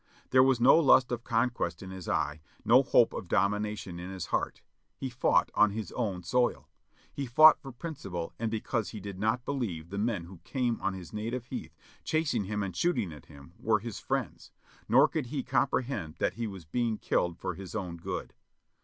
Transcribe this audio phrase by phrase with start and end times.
[0.31, 4.25] There was no lust of conquest in his eye, no hope of domination in his
[4.33, 4.63] heart;
[4.97, 6.67] he fought on his own soil—
[7.13, 10.95] he fought for principle and because he did not believe the men who came on
[10.95, 14.49] his "native heath," chasing him and shooting at him, were his friends,
[14.89, 18.33] nor could he compre hend that he was being killed for his own good.